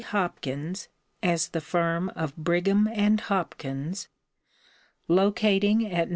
Hopkins 0.03 0.89
as 1.21 1.49
the 1.49 1.61
firm 1.61 2.09
of 2.15 2.35
Brigham 2.35 2.87
& 3.07 3.19
Hopkins, 3.27 4.07
locating 5.07 5.85
at 5.91 6.07
No. 6.09 6.09